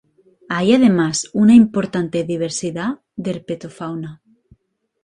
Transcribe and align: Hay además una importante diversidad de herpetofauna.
Hay 0.49 0.73
además 0.73 1.29
una 1.31 1.53
importante 1.53 2.23
diversidad 2.23 3.01
de 3.15 3.29
herpetofauna. 3.29 4.23